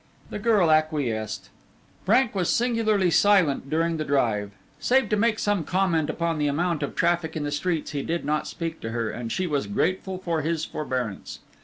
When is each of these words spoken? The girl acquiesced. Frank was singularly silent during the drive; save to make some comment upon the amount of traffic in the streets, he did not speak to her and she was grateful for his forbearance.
The 0.31 0.39
girl 0.39 0.71
acquiesced. 0.71 1.51
Frank 2.07 2.33
was 2.33 2.49
singularly 2.49 3.11
silent 3.11 3.69
during 3.69 3.97
the 3.97 4.03
drive; 4.03 4.49
save 4.79 5.09
to 5.09 5.15
make 5.15 5.37
some 5.37 5.63
comment 5.63 6.09
upon 6.09 6.39
the 6.39 6.47
amount 6.47 6.81
of 6.81 6.95
traffic 6.95 7.37
in 7.37 7.43
the 7.43 7.51
streets, 7.51 7.91
he 7.91 8.01
did 8.01 8.25
not 8.25 8.47
speak 8.47 8.79
to 8.81 8.89
her 8.89 9.11
and 9.11 9.31
she 9.31 9.45
was 9.45 9.67
grateful 9.67 10.17
for 10.17 10.41
his 10.41 10.65
forbearance. 10.65 11.37